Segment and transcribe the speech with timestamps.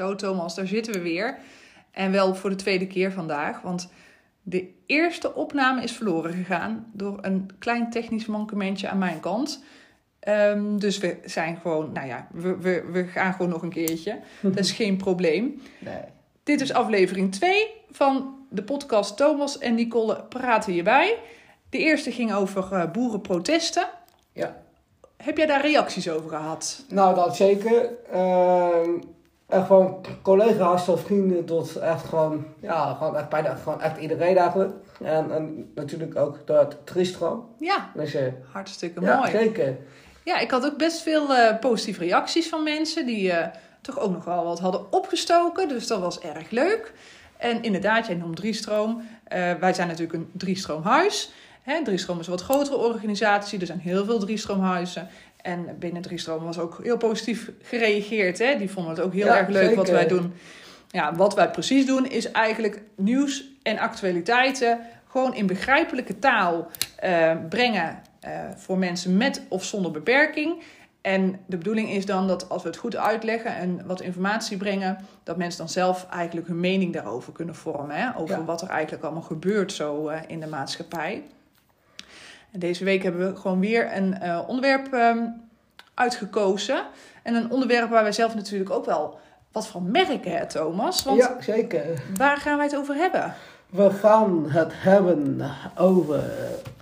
[0.00, 1.38] Zo, Thomas, daar zitten we weer.
[1.90, 3.60] En wel voor de tweede keer vandaag.
[3.60, 3.88] Want
[4.42, 9.64] de eerste opname is verloren gegaan door een klein technisch mankementje aan mijn kant.
[10.20, 14.18] Ehm, dus we zijn gewoon, nou ja, we, we, we gaan gewoon nog een keertje.
[14.42, 15.62] Dat is geen probleem.
[15.78, 16.02] Nee.
[16.42, 21.18] Dit is aflevering 2 van de podcast Thomas en Nicole praten hierbij.
[21.70, 23.88] De eerste ging over eh, boerenprotesten.
[24.32, 24.62] Ja.
[25.16, 26.84] Heb jij daar reacties over gehad?
[26.88, 27.90] Nou, dat zeker.
[28.12, 29.18] Ehm
[29.50, 34.36] echt gewoon collega's tot vrienden tot echt gewoon, ja, gewoon echt bijna gewoon echt iedereen
[34.36, 34.72] eigenlijk.
[35.02, 37.48] En, en natuurlijk ook door het Tristram.
[37.58, 39.30] Ja, Dus, eh, hartstikke ja, mooi.
[39.30, 39.76] zeker.
[40.24, 43.48] Ja, ik had ook best veel eh, positieve reacties van mensen die eh,
[43.80, 45.68] toch ook nog wel wat hadden opgestoken.
[45.68, 46.92] Dus dat was erg leuk.
[47.36, 49.02] En inderdaad, jij noemt Driestroom.
[49.60, 51.32] Wij zijn natuurlijk een Driestroomhuis.
[51.62, 53.60] Hè, Driestroom is een wat grotere organisatie.
[53.60, 55.08] Er zijn heel veel Driestroomhuizen.
[55.42, 58.38] En binnen Driestroom was ook heel positief gereageerd.
[58.38, 58.56] Hè?
[58.56, 60.32] Die vonden het ook heel Ja, erg leuk wat wij doen.
[60.88, 67.36] Ja, wat wij precies doen is eigenlijk nieuws en actualiteiten gewoon in begrijpelijke taal eh,
[67.48, 70.62] brengen eh, voor mensen met of zonder beperking.
[71.00, 74.98] En de bedoeling is dan dat als we het goed uitleggen en wat informatie brengen,
[75.22, 77.96] dat mensen dan zelf eigenlijk hun mening daarover kunnen vormen.
[77.96, 78.16] Hè?
[78.16, 78.44] Over Ja.
[78.44, 81.22] wat er eigenlijk allemaal gebeurt zo eh, in de maatschappij.
[82.52, 85.26] En deze week hebben we gewoon weer een eh, onderwerp ehm,
[85.94, 86.82] uitgekozen.
[87.22, 89.18] En een onderwerp waar wij zelf natuurlijk ook wel
[89.52, 91.04] wat van merken, hè, Thomas?
[91.04, 92.02] Want Ja, zeker.
[92.16, 93.34] waar gaan wij het over hebben?
[93.70, 95.42] We gaan het hebben
[95.76, 96.22] over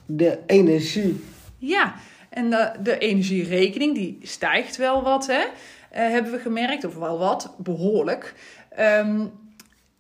[0.07, 1.25] de energie.
[1.59, 1.95] Ja,
[2.29, 5.43] en de, de energierekening die stijgt wel wat, hè?
[5.91, 8.35] Eh, hebben we gemerkt, of wel wat, behoorlijk.
[8.69, 9.21] Ehm,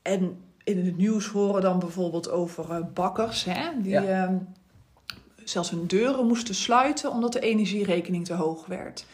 [0.02, 3.62] en in het nieuws horen dan bijvoorbeeld over eh, bakkers, hè?
[3.77, 4.02] Die Ja.
[4.02, 4.34] ehm,
[5.48, 9.06] zelfs hun deuren moesten sluiten omdat de energierekening te hoog werd.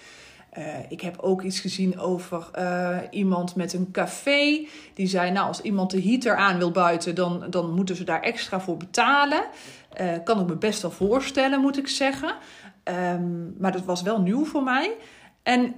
[0.55, 4.67] Eh, ik heb ook iets gezien over eh, iemand met een café.
[4.95, 8.23] Die zei, nou, als iemand de heater aan wil buiten, dan, dan moeten ze daar
[8.23, 9.45] extra voor betalen.
[9.93, 12.35] Eh, kan ik me best wel voorstellen, moet ik zeggen.
[12.83, 14.97] Ehm, maar dat was wel nieuw voor mij.
[15.43, 15.75] En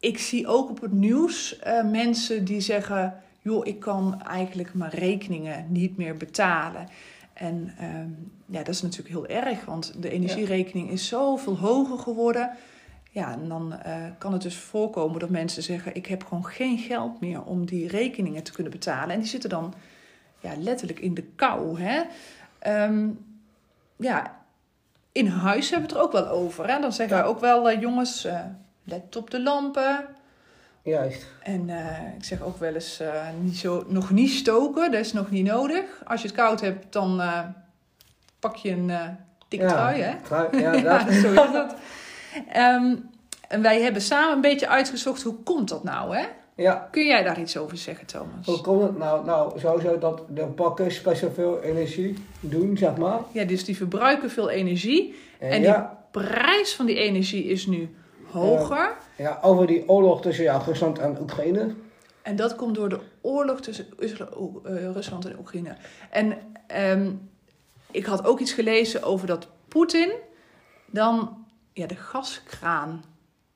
[0.00, 5.66] ik zie ook op het nieuws mensen die zeggen: joh, ik kan eigenlijk mijn rekeningen
[5.68, 6.88] niet meer betalen.
[7.40, 8.10] En ehm,
[8.46, 12.50] ja, dat is natuurlijk heel erg, want de energierekening is zoveel hoger geworden.
[13.10, 16.78] Ja, en dan eh, kan het dus voorkomen dat mensen zeggen: Ik heb gewoon geen
[16.78, 19.14] geld meer om die rekeningen te kunnen betalen.
[19.14, 19.74] En die zitten dan
[20.40, 21.80] ja, letterlijk in de kou.
[21.80, 22.02] Hè?
[22.58, 23.08] Ehm,
[23.96, 24.42] ja,
[25.12, 26.68] in huis hebben we het er ook wel over.
[26.70, 26.80] Hè?
[26.80, 27.22] Dan zeggen Ja.
[27.22, 28.40] we ook wel: eh, Jongens, eh,
[28.84, 30.04] let op de lampen.
[30.82, 31.26] Juist.
[31.42, 35.12] En eh, ik zeg ook wel eens: eh, niet zo, nog niet stoken, dat is
[35.12, 35.84] nog niet nodig.
[36.04, 37.40] Als je het koud hebt, dan eh,
[38.38, 38.92] pak je een
[39.48, 40.00] dikke ja, trui.
[40.00, 40.14] Hè?
[40.22, 41.74] Trui, ja, Ja, zo is dat.
[42.48, 42.94] Ehm,
[43.48, 46.24] en wij hebben samen een beetje uitgezocht hoe komt dat nou, hè?
[46.54, 46.88] ja.
[46.90, 48.46] Kun jij daar iets over zeggen, Thomas?
[48.46, 49.24] Hoe komt het nou?
[49.24, 53.20] Nou, sowieso dat de bakkers best wel veel energie doen, zeg maar.
[53.32, 55.14] Ja, dus die verbruiken veel energie.
[55.38, 57.94] En, ja, Prijs van die energie is nu
[58.32, 58.96] hoger.
[59.16, 61.74] ja, over die oorlog tussen ja, Rusland en Oekraïne.
[62.22, 65.76] En dat komt door de oorlog tussen eh, Rusland en Oekraïne.
[66.10, 66.36] En
[66.66, 67.12] ehm,
[67.90, 70.12] ik had ook iets gelezen over dat Poetin
[70.86, 73.02] dan ja, de gaskraan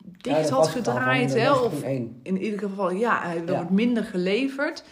[0.05, 1.35] dicht Ja, had gedraaid.
[1.35, 2.21] Hè, of 1901.
[2.23, 3.55] in ieder geval, ja, er Ja.
[3.55, 4.85] wordt minder geleverd.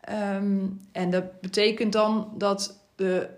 [0.00, 3.28] Ehm, en dat betekent dan dat de,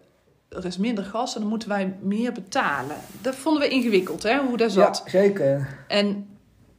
[0.57, 2.97] er is minder gas en dan moeten wij meer betalen.
[3.21, 5.03] Dat vonden we ingewikkeld, hè, hoe dat zat.
[5.05, 5.79] Ja, zeker.
[5.89, 6.27] En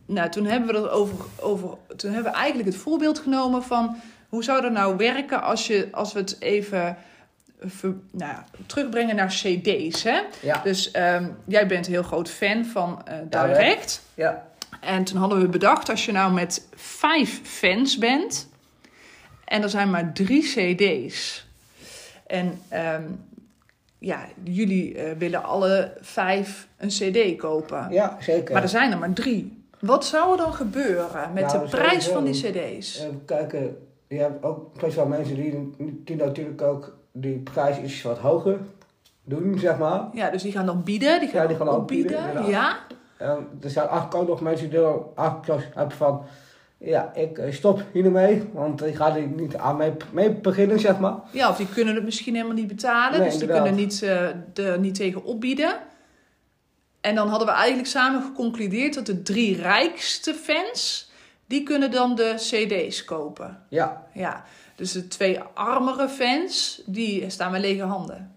[0.06, 1.70] nou, toen hebben we dat over, over.
[1.96, 3.96] Toen hebben we eigenlijk het voorbeeld genomen van
[4.30, 6.98] hoe zou dat nou werken als, je, als we het even
[7.60, 10.04] ver- nou, terugbrengen naar CD's.
[10.04, 10.20] Hè?
[10.42, 14.02] Ja, Dus ehm, jij bent een heel groot fan van eh, Direct.
[14.14, 14.48] ja,
[14.82, 18.50] En toen hadden we bedacht, als je nou met vijf fans bent
[19.46, 21.46] en er zijn maar drie CD's.
[22.28, 23.04] En ehm,
[24.00, 27.88] ja, jullie eh, willen alle vijf een CD kopen.
[27.92, 28.54] ja, zeker.
[28.54, 29.66] Maar er zijn er maar drie.
[29.80, 33.00] Wat zou er dan gebeuren met Nou, de prijs van die CD's?
[33.00, 33.78] Even kijken,
[34.08, 35.74] je hebt ook best wel mensen die,
[36.04, 38.58] die natuurlijk ook die prijs iets wat hoger
[39.24, 40.08] doen, zeg maar.
[40.14, 42.78] Ja, dus die gaan dan bieden, die gaan, Ja, die gaan ook bieden, ja.
[43.18, 46.22] En er zijn eigenlijk ook nog mensen die dan eigenlijk hebben van,
[46.78, 51.00] ja, ik eh, stop hiermee, want ik ga er niet aan mee, mee beginnen, zeg
[51.00, 51.16] maar.
[51.32, 53.20] ja, of die kunnen het misschien helemaal niet betalen.
[53.20, 55.78] Nee, dus die kunnen niet, eh, er niet tegen opbieden.
[57.02, 61.12] En dan hadden we eigenlijk samen geconcludeerd dat de drie rijkste fans,
[61.46, 63.64] die kunnen dan de CD's kopen.
[63.70, 64.44] Ja, Ja,
[64.76, 68.36] dus de twee armere fans, die staan met lege handen.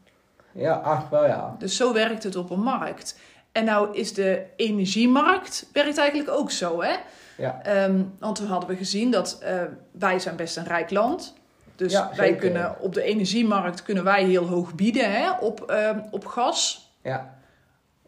[0.52, 1.56] ja, eigenlijk wel ja.
[1.58, 3.18] Dus zo werkt het op een markt.
[3.52, 6.96] En nou is de energiemarkt werkt eigenlijk ook zo, hè?
[7.36, 7.62] Ja.
[7.62, 11.34] Ehm, want toen hadden we gezien dat eh, wij zijn best een rijk land.
[11.76, 12.40] Dus Ja, wij zeker.
[12.40, 16.90] kunnen op de energiemarkt kunnen wij heel hoog bieden hè, op, ehm, op gas.
[17.02, 17.38] Ja.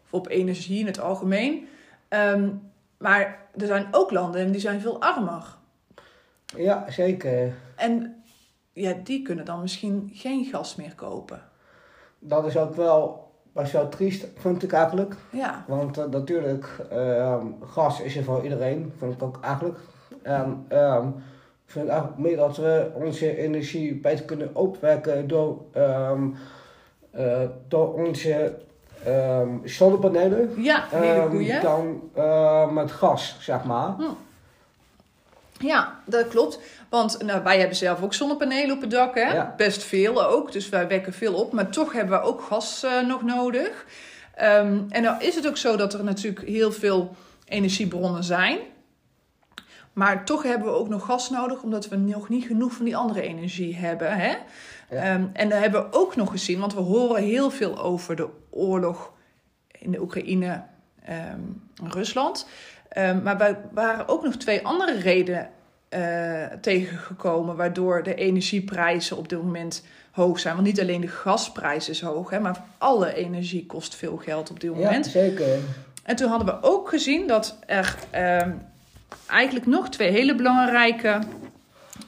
[0.03, 1.67] Of op energie in het algemeen.
[2.07, 2.49] Ehm,
[2.97, 5.55] maar er zijn ook landen en die zijn veel armer.
[6.57, 7.53] Ja, zeker.
[7.75, 8.23] En
[8.73, 11.41] ja, die kunnen dan misschien geen gas meer kopen.
[12.19, 15.15] Dat is ook wel best wel triest, vind ik eigenlijk.
[15.29, 19.77] Ja, Want eh, natuurlijk, ehm, gas is er voor iedereen, vind ik ook eigenlijk.
[20.21, 21.07] En ehm,
[21.65, 26.27] ik vind eigenlijk meer dat we onze energie beter kunnen opwekken door, ehm,
[27.11, 28.55] eh, door onze
[29.05, 30.63] ehm, zonnepanelen.
[30.63, 31.59] ja hele ehm, goeie.
[31.59, 33.95] dan eh, met gas, zeg maar.
[35.59, 36.59] Ja, dat klopt.
[36.89, 39.33] Want nou, wij hebben zelf ook zonnepanelen op het dak, hè?
[39.33, 39.53] Ja.
[39.57, 40.51] Best veel ook.
[40.51, 41.53] Dus wij wekken veel op.
[41.53, 43.85] Maar toch hebben we ook gas eh, nog nodig.
[44.35, 47.15] Ehm, en nou is het ook zo dat er natuurlijk heel veel
[47.45, 48.59] energiebronnen zijn.
[49.93, 52.97] Maar toch hebben we ook nog gas nodig, omdat we nog niet genoeg van die
[52.97, 54.17] andere energie hebben.
[54.17, 54.35] Hè?
[54.89, 58.27] Ehm, en daar hebben we ook nog gezien, want we horen heel veel over de
[58.49, 59.11] oorlog
[59.71, 60.63] in de Oekraïne
[61.05, 61.39] ehm,
[61.83, 62.47] Rusland.
[63.23, 65.49] Maar wij waren ook nog twee andere redenen
[65.93, 70.55] eh, tegengekomen waardoor de energieprijzen op dit moment hoog zijn.
[70.55, 74.59] Want niet alleen de gasprijs is hoog, hè, maar alle energie kost veel geld op
[74.59, 75.05] dit Ja, moment.
[75.05, 75.45] zeker.
[76.03, 78.51] En toen hadden we ook gezien dat er ehm,
[79.27, 81.19] eigenlijk nog twee hele belangrijke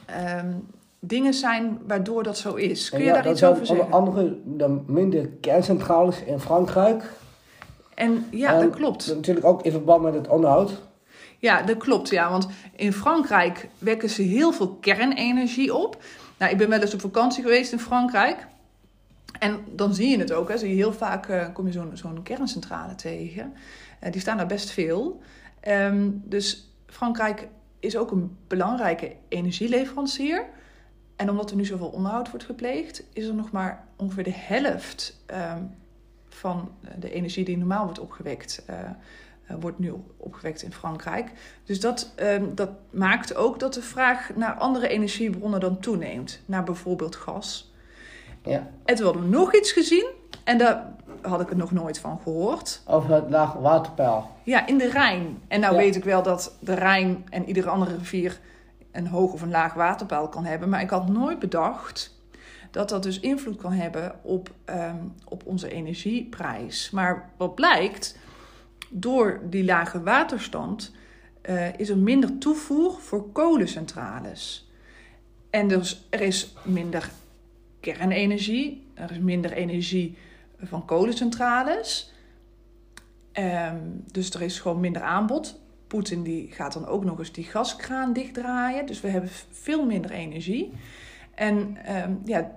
[0.06, 0.52] ehm,
[1.00, 2.90] dingen zijn waardoor dat zo is.
[2.90, 3.84] Kun je ja, daar iets over zeggen?
[3.84, 7.04] Onder andere de minder kerncentrales in Frankrijk.
[7.94, 9.14] En ja, En dat klopt.
[9.14, 10.72] Natuurlijk ook in verband met het onderhoud.
[11.38, 12.08] Ja, dat klopt.
[12.08, 16.02] Ja, want in Frankrijk wekken ze heel veel kernenergie op.
[16.38, 18.46] Nou, ik ben wel eens op vakantie geweest in Frankrijk.
[19.38, 20.48] En dan zie je het ook.
[20.48, 20.58] Hè.
[20.58, 23.54] Heel vaak eh, kom je zo'n kerncentrale tegen.
[24.00, 25.20] Eh, die staan daar best veel.
[25.60, 27.48] Ehm, dus Frankrijk
[27.80, 30.44] is ook een belangrijke energieleverancier.
[31.16, 35.22] En omdat er nu zoveel onderhoud wordt gepleegd, is er nog maar ongeveer de helft
[35.26, 35.62] ehm,
[36.28, 38.90] van de energie die normaal wordt opgewekt, eh, eh,
[39.60, 41.30] wordt nu opgewekt in Frankrijk.
[41.64, 46.40] Dus dat, ehm, dat maakt ook dat de vraag naar andere energiebronnen dan toeneemt.
[46.46, 47.72] Naar bijvoorbeeld gas.
[48.42, 48.68] Ja.
[48.84, 50.06] En toen hadden we nog iets gezien.
[50.44, 52.82] En daar had ik er nog nooit van gehoord.
[52.86, 54.30] Over het laag waterpeil.
[54.42, 55.38] Ja, in de Rijn.
[55.48, 55.78] En nou Ja.
[55.80, 58.40] weet ik wel dat de Rijn en iedere andere rivier
[58.92, 60.68] een hoog of een laag waterpeil kan hebben.
[60.68, 62.14] Maar ik had nooit bedacht
[62.70, 66.90] dat dat dus invloed kan hebben op, ehm, op onze energieprijs.
[66.90, 68.16] Maar wat blijkt,
[68.90, 70.94] door die lage waterstand
[71.40, 74.70] eh, is er minder toevoer voor kolencentrales.
[75.50, 77.10] En dus er is minder
[77.80, 80.16] kernenergie, er is minder energie
[80.62, 82.12] van kolencentrales.
[83.32, 83.80] Ehm,
[84.12, 85.60] dus er is gewoon minder aanbod.
[85.86, 88.86] Poetin die gaat dan ook nog eens die gaskraan dichtdraaien.
[88.86, 90.72] Dus we hebben veel minder energie.
[91.34, 92.56] En ehm, ja,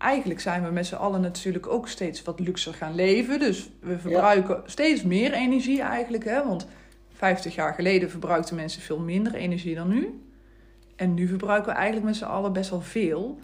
[0.00, 3.38] eigenlijk zijn we met z'n allen natuurlijk ook steeds wat luxer gaan leven.
[3.38, 6.24] Dus we verbruiken steeds meer energie eigenlijk.
[6.24, 6.44] Hè?
[6.44, 6.66] Want
[7.12, 10.20] 50 jaar geleden verbruikten mensen veel minder energie dan nu.
[10.96, 13.38] En nu verbruiken we eigenlijk met z'n allen best wel veel.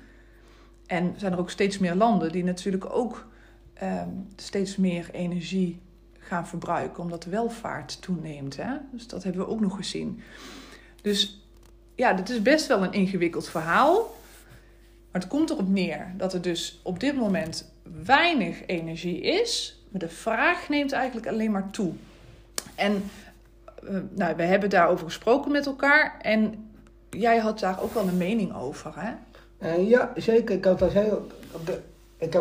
[0.87, 3.27] En zijn er ook steeds meer landen die natuurlijk ook
[3.75, 5.81] ehm, steeds meer energie
[6.19, 8.57] gaan verbruiken, omdat de welvaart toeneemt.
[8.57, 8.73] Hè?
[8.93, 10.21] Dus dat hebben we ook nog gezien.
[11.03, 11.47] Dus
[11.95, 14.16] ja, dit is best wel een ingewikkeld verhaal.
[15.17, 17.73] Maar het komt erop neer dat er dus op dit moment
[18.05, 21.93] weinig energie is, maar de vraag neemt eigenlijk alleen maar toe.
[22.75, 23.11] En
[23.85, 26.71] uh, nou, we hebben daarover gesproken met elkaar en
[27.11, 29.13] jij had daar ook wel een mening over, hè?
[29.59, 30.55] Uh, ja, zeker.
[30.55, 30.79] Ik heb,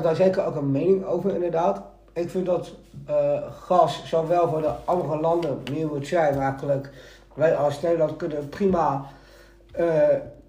[0.03, 1.82] daar zeker, ook een mening over, inderdaad.
[2.13, 2.72] Ik vind dat
[3.10, 6.89] uh, gas zowel voor de andere landen meer moet zijn eigenlijk.
[7.34, 9.05] Wij als Nederland kunnen prima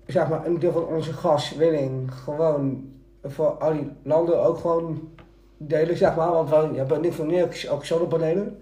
[0.06, 2.92] zeg maar een deel van onze gaswinning gewoon
[3.24, 5.10] voor al die landen ook gewoon
[5.56, 6.30] delen, zeg maar.
[6.30, 8.60] Want wij hebben niet voor niks ook zonnepanelen.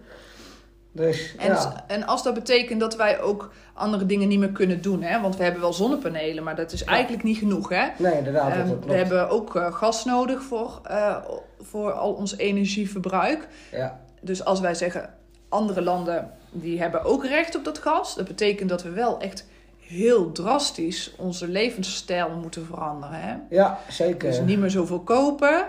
[0.92, 1.84] Dus, en, ja.
[1.86, 5.20] en als dat betekent dat wij ook andere dingen niet meer kunnen doen, hè?
[5.20, 6.86] want we hebben wel zonnepanelen, maar dat is ja.
[6.86, 7.68] eigenlijk niet genoeg.
[7.68, 7.86] Hè?
[7.98, 8.56] Nee, inderdaad.
[8.56, 11.16] Um, we hebben ook uh, gas nodig voor, uh,
[11.60, 13.48] voor al ons energieverbruik.
[13.72, 14.00] Ja.
[14.20, 15.14] Dus als wij zeggen,
[15.48, 19.46] andere landen die hebben ook recht op dat gas, dat betekent dat we wel echt
[19.86, 23.20] heel drastisch onze levensstijl moeten veranderen.
[23.20, 23.36] Hè?
[23.50, 24.30] Ja, zeker.
[24.30, 25.68] Dus niet meer zoveel kopen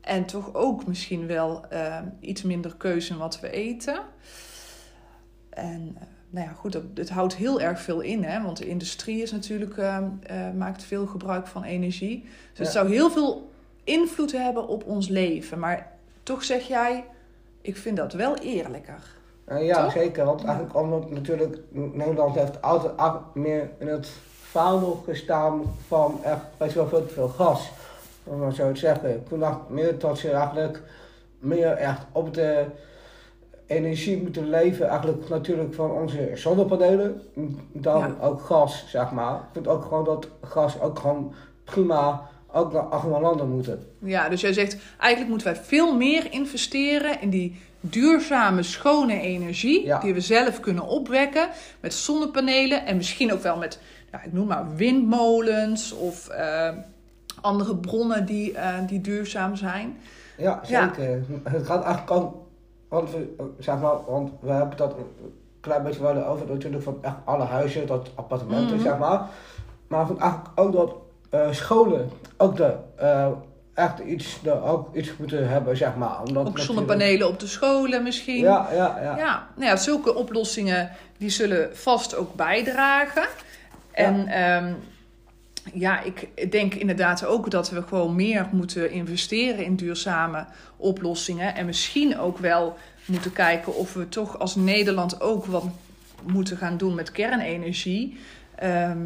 [0.00, 4.00] en toch ook misschien wel uh, iets minder keuze in wat we eten.
[5.50, 5.96] En
[6.30, 8.42] nou ja, goed, dat, het houdt heel erg veel in, hè?
[8.42, 9.98] want de industrie is natuurlijk, uh,
[10.30, 12.22] uh, maakt veel gebruik van energie.
[12.22, 12.62] Dus ja.
[12.62, 13.52] het zou heel veel
[13.84, 15.58] invloed hebben op ons leven.
[15.58, 15.92] Maar
[16.22, 17.04] toch zeg jij,
[17.60, 19.02] ik vind dat wel eerlijker.
[19.44, 19.92] Eh, ja, Toch?
[19.92, 20.24] zeker.
[20.24, 24.08] Want eigenlijk omdat natuurlijk Nederland heeft altijd meer in het
[24.42, 27.70] vaandel gestaan van echt best wel veel te veel gas.
[28.24, 29.24] Om maar zo te zeggen.
[29.38, 30.82] Dacht meer dat ze eigenlijk
[31.38, 32.64] meer echt op de
[33.66, 34.88] energie moeten leven.
[34.88, 37.22] Eigenlijk natuurlijk van onze zonnepanelen.
[37.72, 38.14] Dan Ja.
[38.26, 39.34] ook gas, zeg maar.
[39.34, 41.32] Ik vind ook gewoon dat gas ook gewoon
[41.64, 43.86] prima ook naar andere landen moeten.
[43.98, 49.84] Ja, dus jij zegt eigenlijk moeten wij veel meer investeren in die duurzame, schone energie.
[49.84, 49.98] Ja.
[50.00, 51.48] Die we zelf kunnen opwekken
[51.80, 53.80] met zonnepanelen en misschien ook wel met,
[54.12, 56.68] ja, ik noem maar windmolens of eh,
[57.40, 59.96] andere bronnen die, eh, die duurzaam zijn.
[60.36, 60.94] Ja, Ja.
[60.94, 61.24] zeker.
[61.42, 62.34] Het gaat eigenlijk ook,
[62.88, 66.98] want we, zeg maar, want we hebben dat een klein beetje wel over natuurlijk van
[67.00, 68.84] echt alle huizen, dat appartementen, Mhm.
[68.84, 69.28] zeg maar.
[69.86, 70.94] Maar van eigenlijk ook dat
[71.50, 73.28] scholen ook de, eh,
[73.74, 76.22] echt iets, de, ook iets moeten hebben, zeg maar.
[76.22, 78.40] Omdat Ook zonnepanelen op de scholen misschien.
[78.40, 79.16] Ja, ja, ja.
[79.16, 83.26] Ja, nou ja, zulke oplossingen die zullen vast ook bijdragen.
[83.90, 84.72] En ehm,
[85.72, 91.54] ja, ik denk inderdaad ook dat we gewoon meer moeten investeren in duurzame oplossingen.
[91.54, 95.64] En misschien ook wel moeten kijken of we toch als Nederland ook wat
[96.22, 98.18] moeten gaan doen met kernenergie.
[98.54, 98.98] Ehm,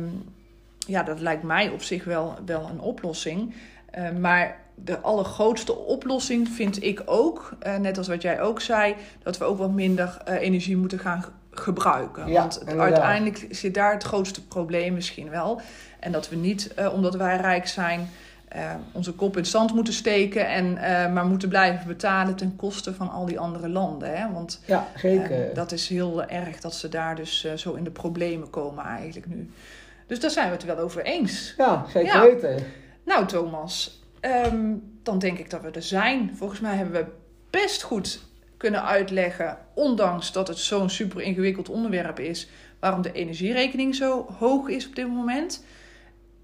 [0.88, 3.54] ja, dat lijkt mij op zich wel, wel een oplossing.
[3.90, 8.94] Eh, maar de allergrootste oplossing vind ik ook, eh, net als wat jij ook zei,
[9.22, 12.26] dat we ook wat minder eh, energie moeten gaan ge- gebruiken.
[12.28, 12.84] Ja, Want inderdaad.
[12.84, 15.60] uiteindelijk zit daar het grootste probleem misschien wel.
[16.00, 18.08] En dat we niet, omdat wij rijk zijn,
[18.92, 20.72] onze kop in het zand moeten steken en
[21.12, 24.16] maar moeten blijven betalen ten koste van al die andere landen.
[24.18, 24.32] Hè?
[24.32, 25.54] Want Ja, zeker.
[25.54, 29.50] dat is heel erg dat ze daar dus zo in de problemen komen eigenlijk nu.
[30.08, 31.54] Dus daar zijn we het wel over eens.
[31.56, 32.20] ja, zeker ja.
[32.20, 32.64] weten.
[33.04, 36.36] Nou, Thomas, ehm, dan denk ik dat we er zijn.
[36.36, 37.12] Volgens mij hebben we
[37.50, 38.20] best goed
[38.56, 42.48] kunnen uitleggen, ondanks dat het zo'n super ingewikkeld onderwerp is,
[42.80, 45.64] waarom de energierekening zo hoog is op dit moment.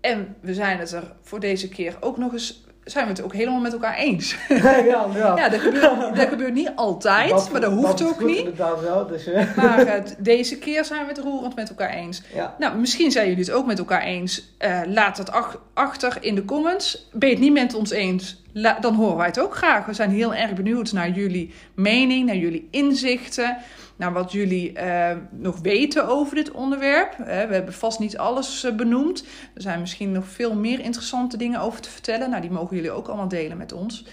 [0.01, 3.33] En we zijn het er voor deze keer ook nog eens, zijn we het ook
[3.33, 4.37] helemaal met elkaar eens.
[4.49, 5.07] ja, ja.
[5.15, 8.37] Ja, dat gebeurt, dat gebeurt niet altijd, maar dat hoeft ook niet.
[8.39, 12.23] inderdaad wel, dus eh, Maar eh, deze keer zijn we het roerend met elkaar eens.
[12.35, 12.55] ja.
[12.59, 14.49] Nou, misschien zijn jullie het ook met elkaar eens.
[14.59, 17.09] Eh, laat het ach- achter in de comments.
[17.13, 18.43] Ben je het niet met ons eens?
[18.81, 19.87] Dan horen wij het ook graag.
[19.87, 23.57] We zijn heel erg benieuwd naar jullie mening, naar jullie inzichten.
[23.97, 27.13] Naar wat jullie eh, nog weten over dit onderwerp.
[27.13, 29.25] Eh, we hebben vast niet alles eh, benoemd.
[29.55, 32.31] Er zijn misschien nog veel meer interessante dingen over te vertellen.
[32.31, 34.07] Nou, die mogen jullie ook allemaal delen met ons.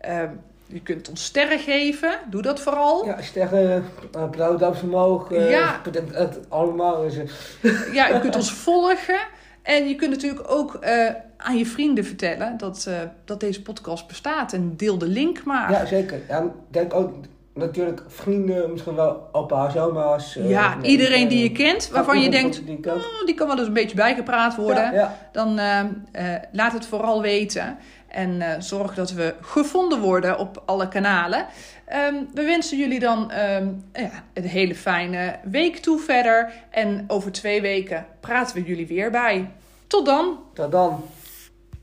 [0.00, 0.22] Eh,
[0.66, 2.18] je kunt ons sterren geven.
[2.30, 3.06] Doe dat vooral.
[3.06, 3.84] Ja, sterren,
[4.16, 5.80] uh, blauwdamsvermogen, Ja.
[6.12, 7.04] het allemaal.
[7.04, 9.18] Eh, Ja, je kunt ons volgen.
[9.62, 14.06] En je kunt natuurlijk ook eh, aan je vrienden vertellen dat, eh, dat deze podcast
[14.06, 14.52] bestaat.
[14.52, 15.70] En deel de link maar.
[15.70, 16.20] ja, zeker.
[16.28, 17.14] Ja, en denk ook
[17.54, 20.36] natuurlijk vrienden, misschien wel opa's, oma's.
[20.36, 23.58] eh, Ja, nee, iedereen die je kent, waarvan je denkt, Die oh, die kan wel
[23.58, 24.84] eens een beetje bijgepraat worden.
[24.84, 25.16] Ja, ja.
[25.32, 25.80] Dan eh,
[26.12, 27.78] eh, laat het vooral weten.
[28.08, 31.46] En eh, zorg dat we gevonden worden op alle kanalen.
[31.86, 36.52] Ehm, we wensen jullie dan ehm, ja, een hele fijne week toe verder.
[36.70, 39.50] En over twee weken praten we jullie weer bij.
[39.86, 40.38] Tot dan!
[40.52, 41.04] Tot dan.